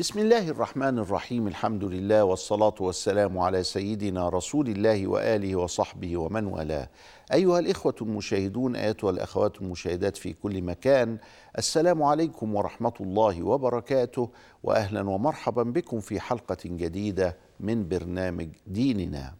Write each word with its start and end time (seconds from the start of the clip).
بسم 0.00 0.18
الله 0.18 0.48
الرحمن 0.48 0.98
الرحيم 0.98 1.48
الحمد 1.48 1.84
لله 1.84 2.24
والصلاة 2.24 2.74
والسلام 2.80 3.38
على 3.38 3.62
سيدنا 3.62 4.28
رسول 4.28 4.68
الله 4.68 5.06
وآله 5.06 5.56
وصحبه 5.56 6.16
ومن 6.16 6.46
والاه 6.46 6.88
أيها 7.32 7.58
الإخوة 7.58 7.94
المشاهدون 8.02 8.76
أيتها 8.76 9.10
الأخوات 9.10 9.62
المشاهدات 9.62 10.16
في 10.16 10.32
كل 10.32 10.62
مكان 10.62 11.18
السلام 11.58 12.02
عليكم 12.02 12.54
ورحمة 12.54 12.92
الله 13.00 13.42
وبركاته 13.42 14.30
وأهلا 14.62 15.08
ومرحبا 15.10 15.62
بكم 15.62 16.00
في 16.00 16.20
حلقة 16.20 16.58
جديدة 16.64 17.36
من 17.60 17.88
برنامج 17.88 18.48
ديننا 18.66 19.34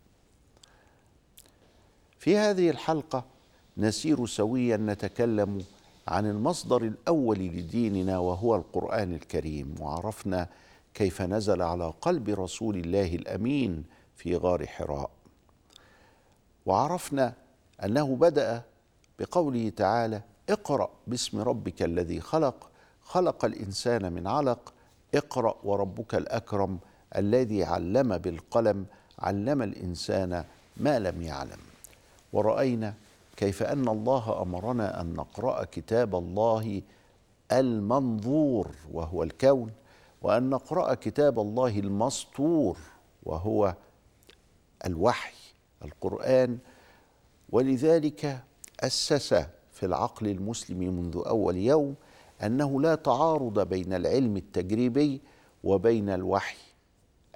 في 2.19 2.36
هذه 2.36 2.70
الحلقة 2.70 3.24
نسير 3.78 4.27
سويا 4.27 4.77
نتكلم 4.77 5.62
عن 6.09 6.27
المصدر 6.27 6.82
الأول 6.82 7.38
لديننا 7.38 8.18
وهو 8.18 8.56
القرآن 8.56 9.12
الكريم 9.14 9.74
وعرفنا 9.80 10.48
كيف 10.95 11.22
نزل 11.22 11.62
على 11.62 11.92
قلب 12.00 12.28
رسول 12.28 12.77
الله 12.77 13.14
الأمين 13.14 13.84
في 14.16 14.36
غار 14.36 14.66
حراء. 14.66 15.10
وعرفنا 16.66 17.33
أنه 17.84 18.16
بدأ 18.16 18.62
بقوله 19.19 19.69
تعالى 19.77 20.22
اقرأ 20.48 20.91
باسم 21.06 21.38
ربك 21.41 21.83
الذي 21.83 22.20
خلق 22.20 22.70
خلق 23.03 23.44
الإنسان 23.44 24.12
من 24.12 24.27
علق 24.27 24.72
اقرأ 25.14 25.55
وربك 25.64 26.14
الأكرم 26.14 26.78
الذي 27.16 27.64
علم 27.64 28.19
بالقلم 28.19 28.86
علم 29.19 29.62
الإنسان 29.62 30.44
ما 30.77 30.98
لم 30.98 31.22
يعلم 31.22 31.58
ورأينا 32.32 32.94
كيف 33.41 33.62
أن 33.62 33.88
الله 33.88 34.42
أمرنا 34.42 35.00
أن 35.00 35.14
نقرأ 35.14 35.64
كتاب 35.64 36.14
الله 36.14 36.83
المنظور 37.52 38.70
وهو 38.92 39.22
الكون 39.22 39.72
وأن 40.22 40.50
نقرأ 40.50 40.94
كتاب 40.94 41.38
الله 41.41 41.78
المسطور 41.78 42.78
وهو 43.22 43.74
الوحي 44.86 45.34
القرآن. 45.84 46.58
ولذلك 47.50 48.42
أسس 48.80 49.34
في 49.72 49.86
العقل 49.86 50.28
المسلم 50.28 50.78
منذ 50.78 51.22
أول 51.27 51.56
يوم 51.56 51.94
أنه 52.42 52.80
لا 52.80 52.94
تعارض 52.94 53.69
بين 53.69 53.92
العلم 53.92 54.36
التجريبي 54.36 55.20
وبين 55.64 56.08
الوحي 56.08 56.58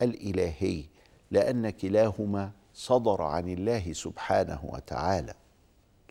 الإلهي 0.02 0.84
لأن 1.30 1.70
كلاهما 1.70 2.50
صدر 2.74 3.22
عن 3.22 3.48
الله 3.48 3.92
سبحانه 3.92 4.60
وتعالى. 4.64 5.34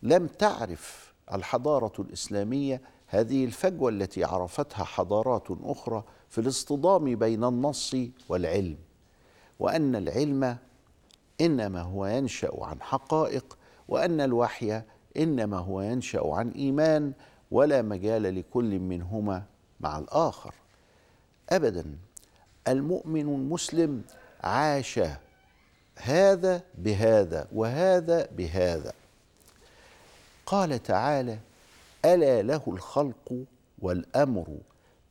لم 0.04 0.28
تعرف 0.28 1.14
الحضارة 1.34 2.02
الإسلامية 2.02 2.82
هذه 3.08 3.46
الفجوة 3.46 3.90
التي 3.90 4.24
عرفتها 4.24 4.84
حضارات 4.84 5.48
أخرى 5.64 6.04
في 6.30 6.42
الاصطدام 6.42 7.16
بين 7.16 7.44
النص 7.44 7.96
والعلم 8.30 8.78
وأن 9.60 9.96
العلم 9.96 10.58
إنما 11.42 11.82
هو 11.82 12.06
ينشأ 12.06 12.52
عن 12.62 12.82
حقائق 12.82 13.58
وأن 13.88 14.22
الوحي 14.22 14.82
إنما 15.18 15.58
هو 15.58 15.82
ينشأ 15.82 16.22
عن 16.26 16.50
إيمان 16.50 17.14
ولا 17.52 17.82
مجال 17.82 18.24
لكل 18.24 18.80
منهما 18.80 19.44
مع 19.80 20.00
الآخر. 20.00 20.54
ابدا 21.50 21.98
المؤمن 22.68 23.22
المسلم 23.36 24.02
عاش 24.42 25.00
هذا 25.96 26.64
بهذا 26.78 27.48
وهذا 27.54 28.28
بهذا. 28.32 28.94
قال 30.46 30.84
تعالى 30.84 31.40
ألا 32.06 32.42
له 32.42 32.62
الخلق 32.68 33.46
والأمر 33.80 34.48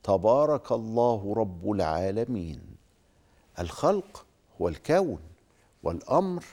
تبارك 0.02 0.72
الله 0.72 1.34
رب 1.36 1.70
العالمين. 1.70 2.60
الخلق 3.58 4.24
هو 4.60 4.68
الكون 4.68 5.20
والأمر 5.82 6.44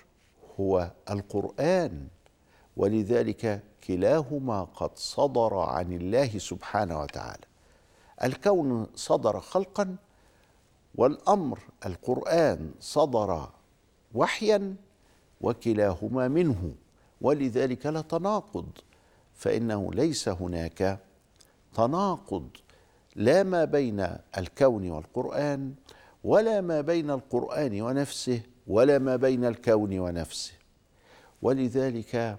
هو 0.60 0.92
القرآن. 1.10 2.08
ولذلك 2.78 3.64
كلاهما 3.88 4.64
قد 4.64 4.92
صدر 4.96 5.54
عن 5.54 5.94
الله 5.94 6.38
سبحانه 6.38 7.02
وتعالى. 7.02 7.46
الكون 8.24 8.88
صدر 8.96 9.40
خلقا 9.40 9.96
والأمر 10.96 11.60
القرآن 11.86 12.72
صدر 12.80 13.50
وحيا 14.16 14.76
وكلاهما 15.42 16.28
منه. 16.28 16.74
ولذلك 17.22 17.86
لا 17.86 18.02
تناقض 18.02 18.70
فإنه 19.36 19.94
ليس 19.94 20.30
هناك 20.30 21.00
تناقض 21.74 22.50
لا 23.16 23.44
ما 23.44 23.66
بين 23.66 24.08
الكون 24.38 24.90
والقرآن 24.90 25.74
ولا 26.24 26.62
ما 26.62 26.82
بين 26.82 27.12
القرآن 27.12 27.82
ونفسه 27.82 28.42
ولا 28.68 29.00
ما 29.00 29.16
بين 29.16 29.46
الكون 29.46 30.00
ونفسه. 30.00 30.54
ولذلك 31.42 32.38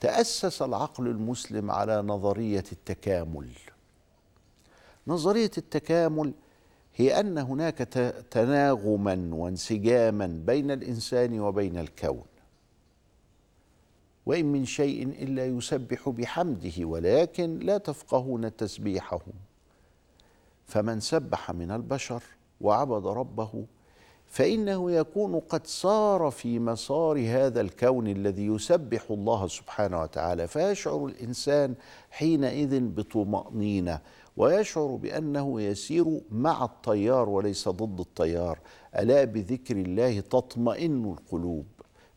تأسس 0.00 0.62
العقل 0.62 1.06
المسلم 1.06 1.70
على 1.70 2.02
نظرية 2.02 2.64
التكامل. 2.72 3.48
نظرية 5.06 5.50
التكامل 5.58 6.32
هي 6.96 7.20
أن 7.20 7.38
هناك 7.38 7.78
تناغما 8.30 9.28
وانسجاما 9.32 10.26
بين 10.26 10.70
الإنسان 10.70 11.40
وبين 11.40 11.78
الكون. 11.78 12.24
وإن 14.28 14.46
من 14.46 14.64
شيء 14.64 15.08
إلا 15.08 15.46
يسبح 15.46 16.08
بحمده 16.08 16.84
ولكن 16.84 17.58
لا 17.58 17.78
تفقهون 17.78 18.56
تسبيحه. 18.56 19.20
فمن 20.66 21.00
سبح 21.00 21.50
من 21.50 21.70
البشر 21.70 22.22
وعبد 22.60 23.06
ربه 23.06 23.64
فإنه 24.26 24.90
يكون 24.90 25.40
قد 25.40 25.66
سار 25.66 26.30
في 26.30 26.58
مسار 26.58 27.18
هذا 27.18 27.60
الكون 27.60 28.06
الذي 28.08 28.46
يسبح 28.46 29.10
الله 29.10 29.46
سبحانه 29.46 30.02
وتعالى. 30.02 30.48
فيشعر 30.48 31.06
الإنسان 31.06 31.74
حينئذ 32.10 32.80
بطمأنينة 32.80 34.00
ويشعر 34.36 34.86
بأنه 34.86 35.62
يسير 35.62 36.20
مع 36.30 36.64
التيار 36.64 37.28
وليس 37.28 37.68
ضد 37.68 38.00
التيار. 38.00 38.58
ألا 38.98 39.24
بذكر 39.24 39.76
الله 39.76 40.20
تطمئن 40.20 41.04
القلوب؟ 41.04 41.66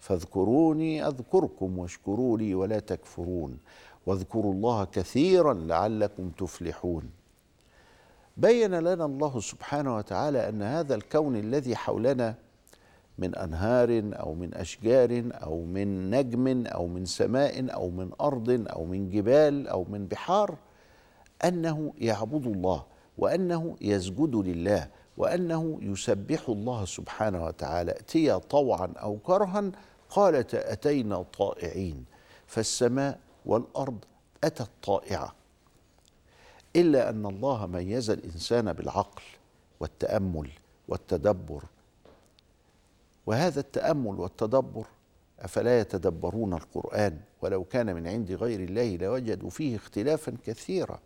فاذكروني 0.01 1.07
أذكركم 1.07 1.77
واشكروا 1.79 2.37
لي 2.37 2.55
ولا 2.55 2.79
تكفرون 2.79 3.57
واذكروا 4.05 4.53
الله 4.53 4.85
كثيرا 4.85 5.53
لعلكم 5.53 6.29
تفلحون. 6.29 7.09
بين 8.37 8.75
لنا 8.75 9.05
الله 9.05 9.39
سبحانه 9.39 9.95
وتعالى 9.95 10.49
أن 10.49 10.61
هذا 10.61 10.95
الكون 10.95 11.35
الذي 11.35 11.75
حولنا 11.75 12.35
من 13.17 13.35
أنهار 13.35 14.01
أو 14.13 14.33
من 14.33 14.53
أشجار 14.53 15.23
أو 15.33 15.65
من 15.65 16.09
نجم 16.09 16.67
أو 16.67 16.87
من 16.87 17.05
سماء 17.05 17.73
أو 17.73 17.89
من 17.89 18.11
أرض 18.21 18.65
أو 18.69 18.85
من 18.85 19.09
جبال 19.09 19.67
أو 19.67 19.85
من 19.89 20.07
بحار 20.07 20.55
أنه 21.45 21.93
يعبد 21.97 22.47
الله 22.47 22.83
وأنه 23.17 23.75
يسجد 23.81 24.35
لله 24.35 24.87
وأنه 25.17 25.79
يسبح 25.81 26.49
الله 26.49 26.85
سبحانه 26.85 27.45
وتعالى 27.45 27.91
اتيا 27.91 28.37
طوعا 28.37 28.93
أو 28.97 29.17
كرها 29.17 29.71
قالت 30.11 30.55
أتينا 30.55 31.21
طائعين 31.21 32.05
فالسماء 32.47 33.19
والأرض 33.45 33.97
اتت 34.43 34.69
طائعه 34.83 35.35
إلا 36.75 37.09
أن 37.09 37.25
الله 37.25 37.65
ميز 37.65 38.09
الإنسان 38.09 38.73
بالعقل 38.73 39.21
والتأمل 39.79 40.49
والتدبر. 40.87 41.63
وهذا 43.25 43.59
التأمل 43.59 44.19
والتدبر 44.19 44.85
أفلا 45.39 45.79
يتدبرون 45.79 46.53
القرآن؟ 46.53 47.19
ولو 47.41 47.63
كان 47.63 47.95
من 47.95 48.07
عند 48.07 48.31
غير 48.31 48.59
الله 48.59 48.95
لوجدوا 48.97 49.49
فيه 49.49 49.75
اختلافا 49.75 50.37
كثيرا. 50.45 50.99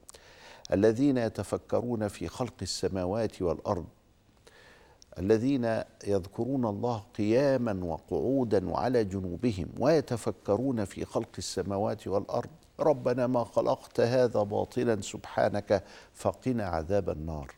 الذين 0.74 1.18
يتفكرون 1.18 2.08
في 2.08 2.28
خلق 2.28 2.54
السماوات 2.62 3.42
والأرض 3.42 3.86
الذين 5.20 5.82
يذكرون 6.08 6.66
الله 6.66 7.04
قياما 7.18 7.86
وقعودا 7.86 8.70
وعلى 8.70 9.04
جنوبهم 9.04 9.68
ويتفكرون 9.80 10.86
في 10.86 11.06
خلق 11.06 11.30
السماوات 11.38 12.08
والأرض 12.08 12.50
ربنا 12.80 13.28
ما 13.28 13.44
خلقت 13.44 14.00
هذا 14.00 14.44
باطلا 14.44 15.02
سبحانك 15.02 15.84
فقنا 16.14 16.66
عذاب 16.66 17.10
النار. 17.10 17.56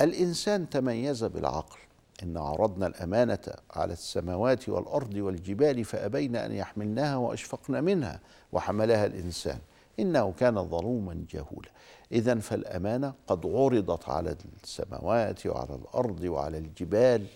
الإنسان 0.00 0.70
تميز 0.70 1.24
بالعقل 1.24 1.78
إن 2.22 2.36
عرضنا 2.36 2.86
الأمانة 2.86 3.38
على 3.70 3.92
السماوات 3.92 4.68
والأرض 4.68 5.14
والجبال 5.14 5.84
فأبين 5.84 6.36
أن 6.36 6.52
يحملناها 6.52 7.16
وأشفقن 7.16 7.84
منها 7.84 8.20
وحملها 8.52 9.06
الإنسان 9.06 9.58
إنه 10.00 10.32
كان 10.32 10.68
ظلوما 10.68 11.24
جهولا. 11.30 11.68
إذا 12.12 12.34
فالأمانة 12.38 13.14
قد 13.26 13.46
عرضت 13.46 14.08
على 14.08 14.36
السماوات 14.62 15.46
وعلى 15.46 15.74
الأرض 15.74 16.20
وعلى 16.24 16.58
الجبال 16.58 17.26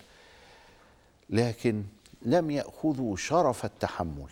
لكن 1.29 1.83
لم 2.21 2.51
يأخذوا 2.51 3.15
شرف 3.15 3.65
التحمل. 3.65 4.31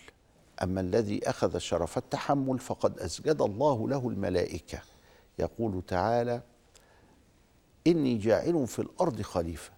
أما 0.63 0.81
الذي 0.81 1.29
أخذ 1.29 1.57
شرف 1.57 1.97
التحمل 1.97 2.59
فقد 2.59 2.99
أسجد 2.99 3.41
الله 3.41 3.89
له 3.89 4.09
الملائكة. 4.09 4.81
يقول 5.39 5.81
تعالى 5.87 6.41
إني 7.87 8.17
جاعل 8.17 8.67
في 8.67 8.79
الأرض 8.79 9.21
خليفة. 9.21 9.71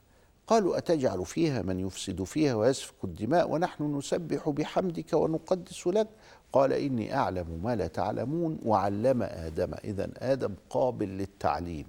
قالوا 0.47 0.77
أتجعل 0.77 1.25
فيها 1.25 1.61
من 1.61 1.79
يفسد 1.79 2.23
فيها 2.23 2.55
ويسفك 2.55 3.03
الدماء 3.03 3.49
ونحن 3.49 3.97
نسبح 3.97 4.49
بحمدك 4.49 5.13
ونقدس 5.13 5.87
لك 5.87 6.07
قال 6.53 6.73
إني 6.73 7.15
أعلم 7.15 7.59
ما 7.63 7.75
لا 7.75 7.87
تعلمون 7.87 8.59
وعلم 8.65 9.23
آدم. 9.23 9.73
إذا 9.83 10.09
آدم 10.17 10.53
قابل 10.69 11.07
للتعليم. 11.07 11.85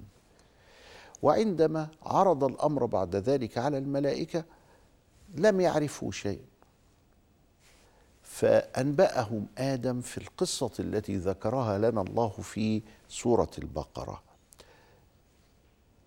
وعندما 1.23 1.89
عرض 2.03 2.45
الأمر 2.45 2.87
بعد 2.87 3.17
ذلك 3.17 3.59
على 3.59 3.79
الملائكة 3.79 4.45
لم 5.35 5.61
يعرفوا 5.61 6.13
شيء 6.13 6.41
فأنبأهم 8.23 9.47
آدم 9.59 10.01
في 10.01 10.19
القصة 10.19 10.71
التي 10.81 11.17
ذكرها 11.17 11.79
لنا 11.79 12.01
الله 12.01 12.29
في 12.29 12.83
سورة 13.09 13.51
البقرة. 13.59 14.23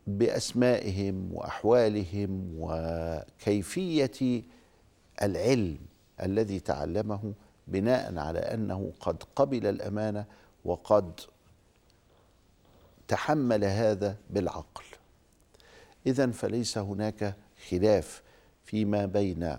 بأسمائهم 0.07 1.29
وأحوالهم 1.33 2.55
وكيفية 2.59 4.43
العلم 5.21 5.77
الذي 6.23 6.59
تعلمه 6.59 7.33
بناء 7.67 8.17
على 8.17 8.39
أنه 8.39 8.91
قد 8.99 9.23
قبل 9.35 9.67
الأمانة 9.67 10.25
وقد 10.65 11.19
تحمل 13.07 13.63
هذا 13.63 14.17
بالعقل. 14.29 14.83
اذا 16.07 16.31
فليس 16.31 16.77
هناك 16.77 17.35
خلاف 17.69 18.23
فيما 18.65 19.05
بين 19.05 19.57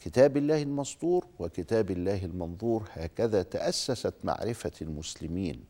كتاب 0.00 0.36
الله 0.36 0.62
المسطور 0.62 1.26
وكتاب 1.38 1.90
الله 1.90 2.24
المنظور. 2.24 2.88
هكذا 2.92 3.42
تأسست 3.42 4.14
معرفة 4.24 4.72
المسلمين 4.82 5.64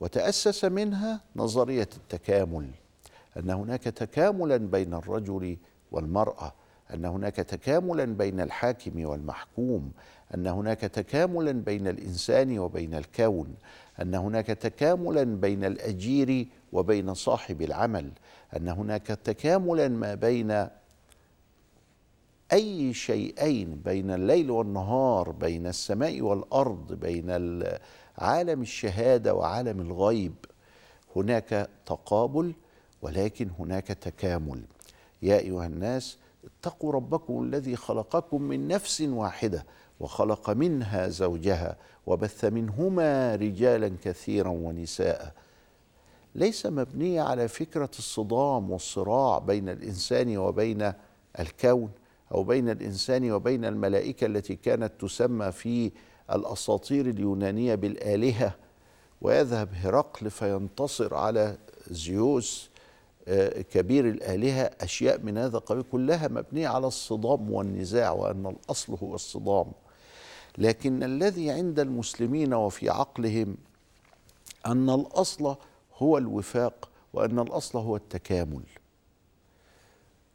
وتأسس 0.00 0.64
منها 0.64 1.20
نظرية 1.36 1.88
التكامل 1.96 2.70
أن 3.36 3.50
هناك 3.50 3.82
تكاملا 3.82 4.56
بين 4.56 4.94
الرجل 4.94 5.56
والمرأة. 5.92 6.52
أن 6.94 7.04
هناك 7.04 7.36
تكاملا 7.36 8.04
بين 8.04 8.40
الحاكم 8.40 9.04
والمحكوم 9.04 9.92
أن 10.34 10.46
هناك 10.46 10.80
تكاملا 10.80 11.52
بين 11.52 11.88
الإنسان 11.88 12.58
وبين 12.58 12.94
الكون 12.94 13.54
أن 14.02 14.14
هناك 14.14 14.46
تكاملا 14.46 15.24
بين 15.24 15.64
الأجير 15.64 16.46
وبين 16.72 17.14
صاحب 17.14 17.62
العمل 17.62 18.10
أن 18.56 18.68
هناك 18.68 19.06
تكاملا 19.06 19.88
ما 19.88 20.14
بين 20.14 20.68
أي 22.52 22.94
شيئين 22.94 23.80
بين 23.84 24.10
الليل 24.10 24.50
والنهار 24.50 25.30
بين 25.30 25.66
السماء 25.66 26.20
والأرض 26.20 26.92
بين 26.92 27.30
عالم 28.18 28.62
الشهادة 28.62 29.34
وعالم 29.34 29.80
الغيب. 29.80 30.34
هناك 31.16 31.68
تقابل 31.86 32.52
ولكن 33.02 33.48
هناك 33.58 33.86
تكامل. 33.86 34.62
يا 35.22 35.38
أيها 35.38 35.66
الناس 35.66 36.18
اتقوا 36.44 36.92
ربكم 36.92 37.42
الذي 37.42 37.76
خلقكم 37.76 38.42
من 38.42 38.68
نفس 38.68 39.00
واحدة 39.00 39.66
وخلق 40.00 40.50
منها 40.50 41.08
زوجها 41.08 41.76
وبث 42.06 42.44
منهما 42.44 43.34
رجالا 43.34 43.92
كثيرا 44.04 44.48
ونساء. 44.48 45.32
ليس 46.34 46.66
مبنية 46.66 47.22
على 47.22 47.48
فكرة 47.48 47.90
الصدام 47.98 48.70
والصراع 48.70 49.38
بين 49.38 49.68
الإنسان 49.68 50.36
وبين 50.38 50.92
الكون 51.40 51.90
أو 52.34 52.44
بين 52.44 52.68
الإنسان 52.70 53.32
وبين 53.32 53.64
الملائكة 53.64 54.26
التي 54.26 54.56
كانت 54.56 54.92
تسمى 55.00 55.52
في 55.52 55.92
الأساطير 56.32 57.06
اليونانية 57.06 57.74
بالآلهة. 57.74 58.54
ويذهب 59.22 59.68
هرقل 59.74 60.30
فينتصر 60.30 61.14
على 61.14 61.56
زيوس 61.90 62.69
كبير 63.70 64.08
الآلهة 64.08 64.70
أشياء 64.80 65.20
من 65.20 65.38
هذا 65.38 65.56
القبيل 65.56 65.84
كلها 65.92 66.28
مبنية 66.28 66.68
على 66.68 66.86
الصدام 66.86 67.52
والنزاع 67.52 68.10
وأن 68.10 68.46
الأصل 68.46 68.96
هو 69.02 69.14
الصدام. 69.14 69.72
لكن 70.58 71.02
الذي 71.02 71.50
عند 71.50 71.80
المسلمين 71.80 72.54
وفي 72.54 72.90
عقلهم 72.90 73.56
أن 74.66 74.90
الأصل 74.90 75.56
هو 75.96 76.18
الوفاق 76.18 76.88
وأن 77.12 77.38
الأصل 77.38 77.78
هو 77.78 77.96
التكامل. 77.96 78.62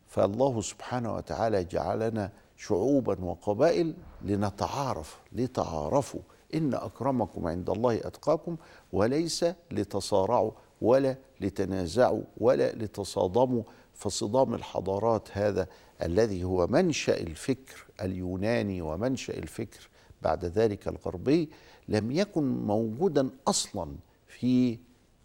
فالله 0.07 0.61
سبحانه 0.61 1.15
وتعالى 1.15 1.63
جعلنا 1.63 2.31
شعوبا 2.57 3.23
وقبائل 3.23 3.93
لنتعارف 4.21 5.19
لتعارفوا. 5.31 6.21
إن 6.53 6.73
أكرمكم 6.73 7.47
عند 7.47 7.69
الله 7.69 7.95
أتقاكم 7.95 8.55
وليس 8.93 9.45
لتصارعوا. 9.71 10.51
ولا 10.81 11.15
لتنازعوا 11.41 12.23
ولا 12.37 12.71
لتصادموا 12.75 13.63
فصدام 13.93 14.53
الحضارات 14.53 15.27
هذا 15.31 15.67
الذي 16.03 16.43
هو 16.43 16.67
منشأ 16.67 17.17
الفكر 17.19 17.85
اليوناني 18.01 18.81
ومنشأ 18.81 19.37
الفكر 19.37 19.89
بعد 20.21 20.45
ذلك 20.45 20.87
الغربي 20.87 21.49
لم 21.87 22.11
يكن 22.11 22.43
موجودا 22.43 23.29
أصلا 23.47 23.95
في 24.27 24.77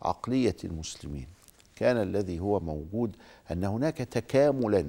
عقلية 0.03 0.57
المسلمين. 0.65 1.27
كان 1.77 1.97
الذي 1.97 2.41
هو 2.41 2.61
موجود 2.61 3.17
أن 3.53 3.65
هناك 3.65 3.97
تكاملا 3.97 4.87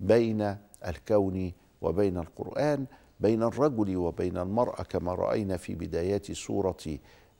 بين 0.00 0.56
الكون 0.86 1.52
وبين 1.82 2.18
القرآن 2.18 2.86
بين 3.20 3.42
الرجل 3.42 3.96
وبين 3.96 4.36
المرأة 4.36 4.82
كما 4.82 5.14
رأينا 5.14 5.56
في 5.56 5.74
بدايات 5.74 6.32
سورة 6.32 6.76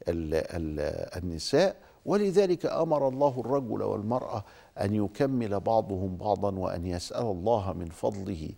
النساء 0.09 1.77
ولذلك 2.07 2.67
أمر 2.67 3.09
الله 3.09 3.41
الرجل 3.41 3.83
والمرأة 3.83 4.45
أن 4.81 4.95
يكمل 4.95 5.61
بعضهم 5.61 6.17
بعضا 6.17 6.59
وأن 6.59 6.87
يسأل 6.87 7.27
الله 7.27 7.73
من 7.73 7.87
فضله. 7.87 8.51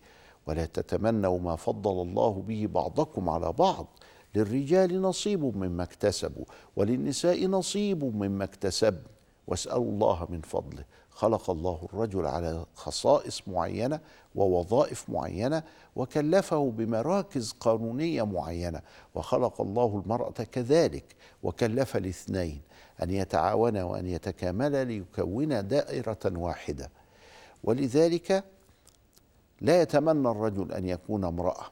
ولا 0.46 0.64
تتمنوا 0.64 1.38
ما 1.38 1.56
فضل 1.56 2.02
الله 2.02 2.44
به 2.48 2.68
بعضكم 2.74 3.28
على 3.28 3.52
بعض. 3.52 3.86
للرجال 4.34 5.02
نصيب 5.02 5.56
مما 5.56 5.82
اكتسبوا 5.82 6.44
وللنساء 6.76 7.46
نصيب 7.46 8.04
مما 8.04 8.44
اكتسبن. 8.44 9.02
واسألوا 9.46 9.90
الله 9.90 10.26
من 10.30 10.40
فضله. 10.40 10.84
خلق 11.18 11.50
الله 11.50 11.88
الرجل 11.92 12.26
على 12.26 12.64
خصائص 12.74 13.42
معينة 13.46 14.00
ووظائف 14.34 15.10
معينة 15.10 15.62
وكلفه 15.96 16.70
بمراكز 16.70 17.54
قانونية 17.60 18.22
معينة 18.22 18.80
وخلق 19.14 19.60
الله 19.60 20.02
المرأة 20.04 20.30
كذلك 20.30 21.04
وكلف 21.42 21.96
الاثنين 21.96 22.60
أن 23.02 23.10
يتعاونا 23.10 23.84
وأن 23.84 24.06
يتكاملا 24.06 24.84
ليكونا 24.84 25.60
دائرة 25.60 26.18
واحدة. 26.24 26.90
ولذلك 27.64 28.44
لا 29.60 29.82
يتمنى 29.82 30.28
الرجل 30.28 30.72
أن 30.72 30.88
يكون 30.88 31.24
امرأة 31.24 31.64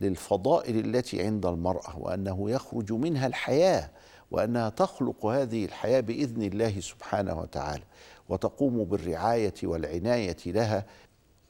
للفضائل 0.00 0.96
التي 0.96 1.22
عند 1.22 1.46
المرأة 1.46 1.98
وأنه 1.98 2.50
يخرج 2.50 2.92
منها 2.92 3.26
الحياة 3.26 3.90
وأنها 4.30 4.68
تخلق 4.68 5.26
هذه 5.26 5.64
الحياة 5.64 6.00
بإذن 6.00 6.42
الله 6.42 6.80
سبحانه 6.80 7.40
وتعالى. 7.40 7.82
وتقوم 8.28 8.84
بالرعاية 8.84 9.54
والعناية 9.62 10.36
لها 10.46 10.86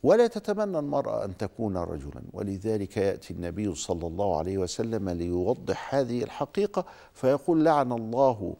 ولا 0.02 0.26
تتمنى 0.26 0.78
المرأة 0.78 1.25
أن 1.25 1.37
تكون 1.37 1.76
رجلا. 1.76 2.23
ولذلك 2.33 2.97
يأتي 2.97 3.33
النبي 3.33 3.75
صلى 3.75 4.07
الله 4.07 4.38
عليه 4.38 4.59
وسلم 4.59 5.11
ليوضح 5.11 5.95
هذه 5.95 6.23
الحقيقة 6.23 6.87
فيقول 7.14 7.64
لعن 7.64 7.93
الله 7.93 8.57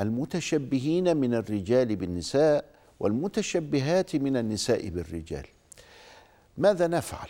المتشبهين 0.00 1.16
من 1.16 1.34
الرجال 1.34 1.96
بالنساء 1.96 2.64
والمتشبهات 3.00 4.16
من 4.16 4.36
النساء 4.36 4.88
بالرجال. 4.88 5.46
ماذا 6.58 6.86
نفعل؟ 6.86 7.28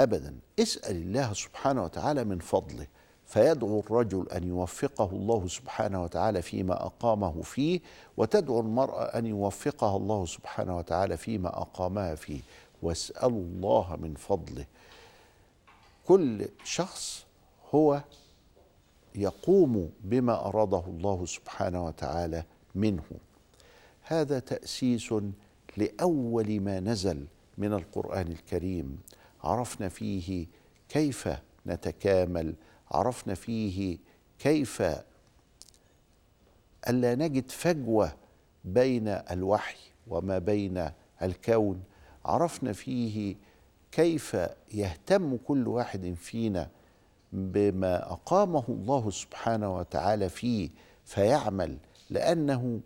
ابدا 0.00 0.34
اسأل 0.58 0.96
الله 0.96 1.32
سبحانه 1.32 1.84
وتعالى 1.84 2.24
من 2.24 2.38
فضله. 2.38 2.86
فيدعو 3.28 3.80
الرجل 3.80 4.28
أن 4.28 4.48
يوفقه 4.48 5.10
الله 5.12 5.48
سبحانه 5.48 6.02
وتعالى 6.02 6.42
فيما 6.42 6.86
أقامه 6.86 7.42
فيه 7.42 7.80
وتدعو 8.16 8.60
المرأة 8.60 9.02
أن 9.02 9.26
يوفقها 9.26 9.96
الله 9.96 10.26
سبحانه 10.26 10.76
وتعالى 10.78 11.16
فيما 11.16 11.48
أقامها 11.48 12.14
فيه. 12.14 12.40
واسالوا 12.82 13.42
الله 13.42 13.96
من 13.96 14.14
فضله. 14.14 14.64
كل 16.06 16.48
شخص 16.64 17.24
هو 17.74 18.02
يقوم 19.14 19.90
بما 20.00 20.46
أراده 20.46 20.82
الله 20.86 21.26
سبحانه 21.26 21.86
وتعالى 21.86 22.44
منه. 22.74 23.04
هذا 24.02 24.38
تأسيس 24.38 25.14
لأول 25.76 26.60
ما 26.60 26.80
نزل 26.80 27.26
من 27.58 27.72
القرآن 27.72 28.26
الكريم. 28.26 28.98
عرفنا 29.44 29.88
فيه 29.88 30.46
كيف 30.88 31.28
نتكامل 31.66 32.54
عرفنا 32.90 33.34
فيه 33.34 33.98
كيف 34.38 34.82
ألا 36.88 37.14
نجد 37.14 37.50
فجوة 37.50 38.12
بين 38.64 39.08
الوحي 39.08 39.78
وما 40.06 40.38
بين 40.38 40.90
الكون. 41.22 41.82
عرفنا 42.24 42.72
فيه 42.72 43.36
كيف 43.92 44.36
يهتم 44.74 45.36
كل 45.36 45.68
واحد 45.68 46.14
فينا 46.20 46.68
بما 47.32 48.12
أقامه 48.12 48.64
الله 48.68 49.10
سبحانه 49.10 49.76
وتعالى 49.76 50.28
فيه 50.28 50.70
فيعمل 51.04 51.76
لأنه 52.10 52.80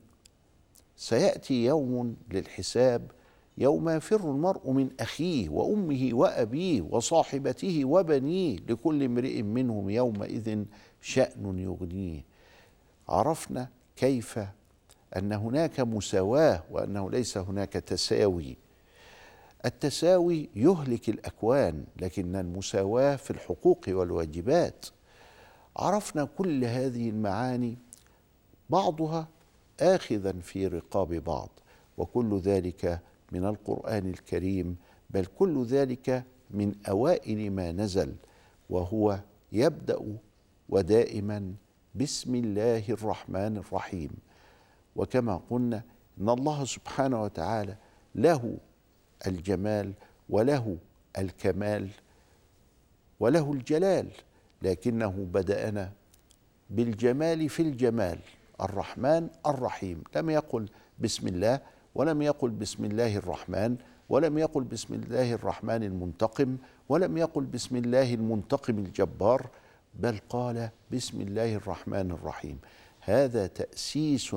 سيأتي 0.97 1.65
يوم 1.65 2.17
للحساب 2.31 3.11
يوم 3.59 3.89
يفر 3.89 4.31
المرء 4.31 4.71
من 4.71 4.91
أخيه 5.01 5.49
وأمه 5.49 6.11
وأبيه 6.13 6.83
وصاحبته 6.83 7.85
وبنيه 7.85 8.57
لكل 8.69 9.03
امرئ 9.03 9.43
منهم 9.43 9.91
يومئذ 9.91 10.65
شأن 11.01 11.59
يغنيه. 11.59 12.25
عرفنا 13.09 13.69
كيف 13.97 14.39
أن 15.17 15.33
هناك 15.33 15.81
مساواة 15.81 16.63
وأنه 16.71 17.11
ليس 17.11 17.39
هناك 17.39 17.73
تساوي. 17.73 18.57
التساوي 19.65 20.49
يهلك 20.57 21.09
الأكوان 21.09 21.85
لكن 22.01 22.37
المساواة 22.37 23.17
في 23.17 23.31
الحقوق 23.31 23.81
والواجبات. 23.89 24.87
عرفنا 25.77 26.25
كل 26.25 26.65
هذه 26.65 27.09
المعاني 27.09 27.79
بعضها 28.71 29.29
اخذا 29.81 30.33
في 30.33 30.67
رقاب 30.67 31.15
بعض 31.15 31.49
وكل 31.99 32.39
ذلك 32.39 33.01
من 33.33 33.45
القرآن 33.45 34.11
الكريم 34.11 34.77
بل 35.11 35.27
كل 35.27 35.65
ذلك 35.65 36.25
من 36.51 36.75
أوائل 36.89 37.51
ما 37.51 37.73
نزل 37.73 38.15
وهو 38.71 39.19
يبدأ 39.53 39.99
ودائما 40.69 41.55
بسم 41.95 42.35
الله 42.35 42.85
الرحمن 42.89 43.57
الرحيم. 43.57 44.11
وكما 44.97 45.41
قلنا 45.51 45.83
إن 46.21 46.29
الله 46.29 46.65
سبحانه 46.65 47.23
وتعالى 47.23 47.77
له 48.15 48.57
الجمال 49.27 49.93
وله 50.29 50.77
الكمال 51.19 51.89
وله 53.21 53.53
الجلال 53.53 54.09
لكنه 54.63 55.27
بدأنا 55.33 55.93
بالجمال 56.71 57.49
في 57.49 57.63
الجمال 57.63 58.19
الرحمن 58.61 59.29
الرحيم. 59.47 60.03
لم 60.17 60.31
يقل 60.31 60.69
بسم 60.99 61.29
الله 61.29 61.61
ولم 61.95 62.23
يقل 62.23 62.51
بسم 62.51 62.85
الله 62.85 63.17
الرحمن 63.17 63.77
ولم 64.09 64.39
يقل 64.39 64.65
بسم 64.65 64.95
الله 64.95 65.33
الرحمن 65.33 65.83
المنتقم 65.83 66.57
ولم 66.89 67.19
يقل 67.19 67.45
بسم 67.45 67.77
الله 67.77 68.15
المنتقم 68.15 68.79
الجبار 68.79 69.47
بل 69.95 70.19
قال 70.29 70.71
بسم 70.91 71.21
الله 71.21 71.55
الرحمن 71.55 72.11
الرحيم. 72.11 72.59
هذا 73.01 73.47
تأسيس 73.47 74.37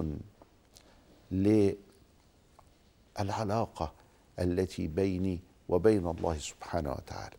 للعلاقة 3.18 3.94
التي 4.40 4.88
بيني 4.88 5.40
وبين 5.70 6.08
الله 6.08 6.38
سبحانه 6.38 6.92
وتعالى. 6.92 7.36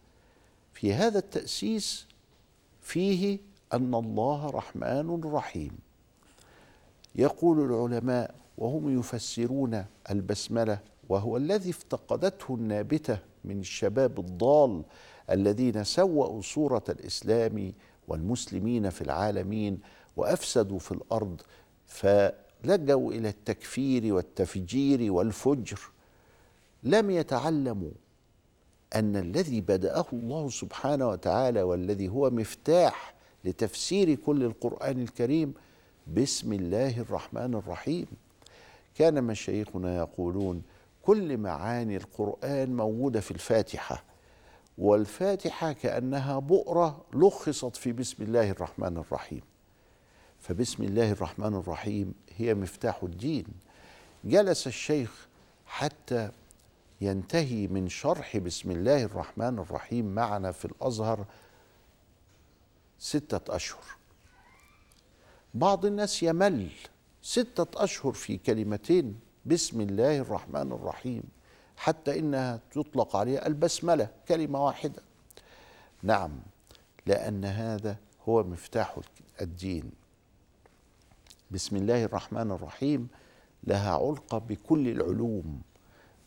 في 0.73 0.95
هذا 0.95 1.19
التأسيس 1.19 2.07
فيه 2.81 3.39
أن 3.73 3.95
الله 3.95 4.51
رحمن 4.51 5.21
رحيم. 5.25 5.79
يقول 7.15 7.73
العلماء 7.73 8.35
وهم 8.59 8.99
يفسرون 8.99 9.85
البسملة 10.11 10.79
وهو 11.09 11.37
الذي 11.37 11.71
افتقدته 11.71 12.55
النابتة 12.55 13.19
من 13.45 13.61
الشباب 13.61 14.21
الضال 14.21 14.83
الذين 15.31 15.85
سوأوا 15.85 16.43
صورة 16.43 16.85
الإسلام 16.89 17.73
والمسلمين 18.09 18.91
في 18.91 19.03
العالمين 19.03 19.81
وأفسدوا 20.17 20.79
في 20.79 20.93
الأرض 20.93 21.41
فلجوا 21.87 23.13
إلى 23.13 23.29
التكفير 23.29 24.15
والتفجير 24.15 25.13
والفجر. 25.13 25.81
لم 26.83 27.11
يتعلموا 27.11 27.91
أن 28.95 29.17
الذي 29.17 29.61
بدأه 29.61 30.07
الله 30.13 30.49
سبحانه 30.49 31.09
وتعالى 31.09 31.63
والذي 31.63 32.09
هو 32.09 32.31
مفتاح 32.31 33.15
لتفسير 33.45 34.15
كل 34.15 34.43
القرآن 34.43 35.01
الكريم 35.01 35.55
بسم 36.15 36.53
الله 36.53 37.01
الرحمن 37.01 37.55
الرحيم. 37.55 38.07
كان 38.99 39.25
مشايخنا 39.25 39.97
يقولون 39.97 40.63
كل 41.03 41.37
معاني 41.37 41.97
القرآن 41.97 42.77
موجودة 42.77 43.21
في 43.21 43.31
الفاتحة 43.31 44.05
والفاتحة 44.79 45.73
كأنها 45.73 46.39
بؤرة 46.39 47.05
لخصت 47.15 47.77
في 47.77 47.93
بسم 47.93 48.23
الله 48.23 48.51
الرحمن 48.51 48.97
الرحيم. 48.97 49.41
فبسم 50.41 50.83
الله 50.83 51.11
الرحمن 51.13 51.55
الرحيم 51.55 52.15
هي 52.37 52.55
مفتاح 52.55 53.03
الدين. 53.03 53.47
جلس 54.25 54.67
الشيخ 54.67 55.29
حتى 55.67 56.31
ينتهي 57.01 57.67
من 57.67 57.89
شرح 57.89 58.37
بسم 58.37 58.71
الله 58.71 59.03
الرحمن 59.03 59.59
الرحيم 59.59 60.15
معنا 60.15 60.53
في 60.53 60.65
الأزهر 60.65 61.25
ستة 62.99 63.57
أشهر. 63.57 63.85
بعض 65.55 65.87
الناس 65.87 66.23
يمل 66.23 66.71
ستة 67.27 67.85
أشهر 67.85 68.13
في 68.13 68.37
كلمتين. 68.37 69.21
بسم 69.47 69.81
الله 69.81 70.19
الرحمن 70.19 70.73
الرحيم. 70.73 71.23
حتى 71.77 72.19
إنها 72.19 72.61
تطلق 72.71 73.17
عليها 73.17 73.47
البسملة 73.47 74.09
كلمة 74.29 74.65
واحدة. 74.65 75.03
نعم 76.03 76.39
لأن 77.07 77.45
هذا 77.45 77.97
هو 78.29 78.43
مفتاح 78.43 78.99
الدين. 79.41 79.91
بسم 81.51 81.77
الله 81.77 82.05
الرحمن 82.05 82.51
الرحيم. 82.51 83.09
لها 83.65 83.91
علقة 83.91 84.39
بكل 84.39 84.89
العلوم. 84.89 85.61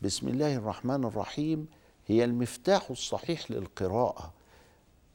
بسم 0.01 0.27
الله 0.27 0.55
الرحمن 0.55 1.03
الرحيم. 1.03 1.67
هي 2.07 2.23
المفتاح 2.23 2.89
الصحيح 2.89 3.51
للقراءة. 3.51 4.33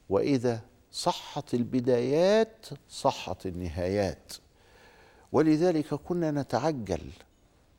وإذا 0.09 0.61
صحت 0.91 1.53
البدايات 1.53 2.65
صحت 2.89 3.45
النهايات. 3.45 4.33
ولذلك 5.35 5.93
كنا 5.93 6.31
نتعجل. 6.31 7.01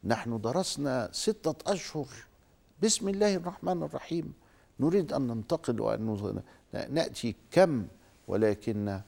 نحن 0.05 0.41
درسنا 0.41 1.09
ستة 1.13 1.73
أشهر. 1.73 2.07
بسم 2.83 3.09
الله 3.09 3.35
الرحمن 3.35 3.83
الرحيم. 3.83 4.33
نريد 4.81 5.13
أن 5.13 5.27
ننتقل 5.27 5.81
وأن 5.81 6.43
نأتي 6.91 7.35
كم؟ 7.51 7.87
ولكن 8.29 9.01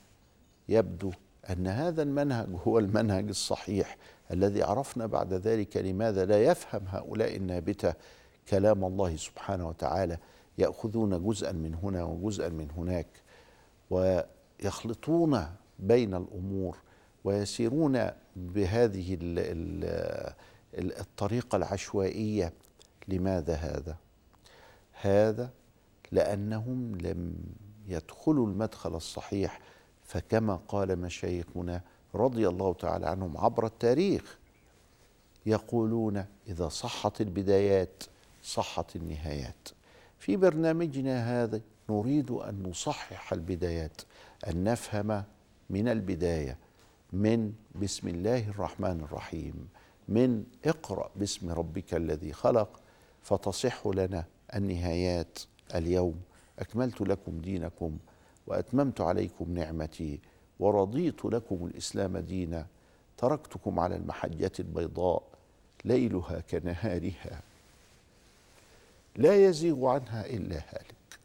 يبدو 0.68 1.12
أن 1.50 1.66
هذا 1.66 2.02
المنهج 2.02 2.48
هو 2.66 2.78
المنهج 2.78 3.28
الصحيح 3.28 3.96
الذي 4.30 4.62
عرفنا 4.62 5.06
بعد 5.06 5.32
ذلك 5.32 5.76
لماذا 5.76 6.24
لا 6.24 6.42
يفهم 6.42 6.82
هؤلاء 6.88 7.36
النابتة 7.36 7.94
كلام 8.48 8.84
الله 8.84 9.16
سبحانه 9.16 9.68
وتعالى. 9.68 10.18
يأخذون 10.58 11.24
جزءا 11.26 11.52
من 11.52 11.74
هنا 11.74 12.04
وجزءا 12.04 12.48
من 12.48 12.70
هناك. 12.70 13.08
ويخلطون 13.90 15.46
بين 15.78 16.14
الأمور. 16.14 16.76
ويسيرون 17.28 18.10
بهذه 18.36 19.18
الطريقة 20.74 21.56
العشوائية. 21.56 22.52
لماذا 23.08 23.54
هذا؟ 23.54 23.96
هذا 24.92 25.50
لأنهم 26.12 26.96
لم 26.96 27.34
يدخلوا 27.88 28.46
المدخل 28.46 28.96
الصحيح. 28.96 29.60
فكما 30.02 30.56
قال 30.68 30.98
مشايخنا 30.98 31.80
رضي 32.14 32.48
الله 32.48 32.74
تعالى 32.74 33.06
عنهم 33.06 33.38
عبر 33.38 33.66
التاريخ 33.66 34.38
يقولون 35.46 36.24
إذا 36.48 36.68
صحت 36.68 37.20
البدايات 37.20 38.02
صحت 38.42 38.96
النهايات. 38.96 39.68
في 40.18 40.36
برنامجنا 40.36 41.42
هذا 41.42 41.60
نريد 41.90 42.30
أن 42.30 42.62
نصحح 42.62 43.32
البدايات 43.32 44.00
أن 44.48 44.64
نفهم 44.64 45.24
من 45.70 45.88
البداية 45.88 46.67
من 47.12 47.52
بسم 47.74 48.08
الله 48.08 48.48
الرحمن 48.48 49.00
الرحيم 49.00 49.68
من 50.08 50.44
اقرأ 50.64 51.10
باسم 51.16 51.50
ربك 51.50 51.94
الذي 51.94 52.32
خلق 52.32 52.80
فتصح 53.22 53.86
لنا 53.86 54.24
النهايات 54.54 55.38
اليوم. 55.74 56.20
أكملت 56.58 57.00
لكم 57.00 57.38
دينكم 57.38 57.98
وأتممت 58.46 59.00
عليكم 59.00 59.54
نعمتي 59.54 60.20
ورضيت 60.60 61.24
لكم 61.24 61.66
الإسلام 61.66 62.18
دينا. 62.18 62.66
تركتكم 63.18 63.80
على 63.80 63.96
المحجة 63.96 64.52
البيضاء 64.58 65.22
ليلها 65.84 66.40
كنهارها. 66.40 67.42
لا 69.16 69.46
يزيغ 69.46 69.86
عنها 69.86 70.26
إلا 70.26 70.56
هالك. 70.56 71.18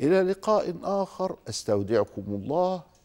إلى 0.00 0.22
لقاء 0.22 0.76
آخر 0.82 1.36
أستودعكم 1.48 2.24
الله 2.28 2.82